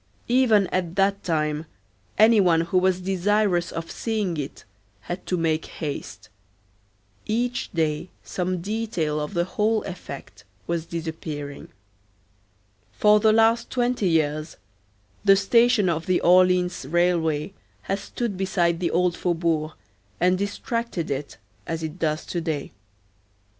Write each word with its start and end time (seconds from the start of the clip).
Even 0.29 0.65
at 0.69 0.95
that 0.95 1.23
time 1.23 1.67
any 2.17 2.41
one 2.41 2.61
who 2.61 2.79
was 2.79 2.99
desirous 3.01 3.71
of 3.71 3.91
seeing 3.91 4.35
it 4.35 4.63
had 5.01 5.27
to 5.27 5.37
make 5.37 5.67
haste. 5.67 6.27
Each 7.27 7.71
day 7.71 8.09
some 8.23 8.61
detail 8.61 9.19
of 9.19 9.35
the 9.35 9.43
whole 9.43 9.83
effect 9.83 10.43
was 10.65 10.87
disappearing. 10.87 11.67
For 12.91 13.19
the 13.19 13.31
last 13.31 13.69
twenty 13.69 14.09
years 14.09 14.57
the 15.23 15.35
station 15.35 15.87
of 15.87 16.07
the 16.07 16.19
Orleans 16.21 16.83
railway 16.87 17.53
has 17.83 17.99
stood 17.99 18.35
beside 18.37 18.79
the 18.79 18.89
old 18.89 19.15
faubourg 19.15 19.73
and 20.19 20.35
distracted 20.35 21.11
it, 21.11 21.37
as 21.67 21.83
it 21.83 21.99
does 21.99 22.25
to 22.25 22.41
day. 22.41 22.71